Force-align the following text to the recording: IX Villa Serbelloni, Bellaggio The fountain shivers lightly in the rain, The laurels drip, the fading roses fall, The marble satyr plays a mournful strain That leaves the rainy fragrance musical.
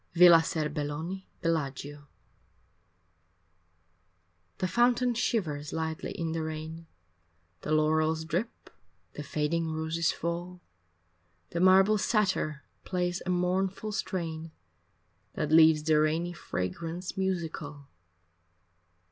IX 0.13 0.19
Villa 0.19 0.37
Serbelloni, 0.39 1.27
Bellaggio 1.43 2.07
The 4.57 4.67
fountain 4.67 5.13
shivers 5.13 5.71
lightly 5.71 6.09
in 6.13 6.31
the 6.31 6.41
rain, 6.41 6.87
The 7.61 7.71
laurels 7.71 8.25
drip, 8.25 8.71
the 9.13 9.21
fading 9.21 9.67
roses 9.69 10.11
fall, 10.11 10.59
The 11.51 11.59
marble 11.59 11.99
satyr 11.99 12.63
plays 12.83 13.21
a 13.27 13.29
mournful 13.29 13.91
strain 13.91 14.49
That 15.33 15.51
leaves 15.51 15.83
the 15.83 15.99
rainy 15.99 16.33
fragrance 16.33 17.15
musical. 17.15 17.87